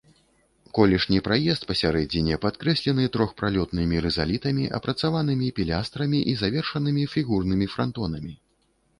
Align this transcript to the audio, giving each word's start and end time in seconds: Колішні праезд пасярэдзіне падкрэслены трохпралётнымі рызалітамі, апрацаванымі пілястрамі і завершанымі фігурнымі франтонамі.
Колішні 0.75 1.17
праезд 1.25 1.65
пасярэдзіне 1.71 2.37
падкрэслены 2.45 3.03
трохпралётнымі 3.15 3.97
рызалітамі, 4.05 4.65
апрацаванымі 4.77 5.47
пілястрамі 5.59 6.19
і 6.33 6.33
завершанымі 6.41 7.03
фігурнымі 7.13 7.67
франтонамі. 7.75 8.33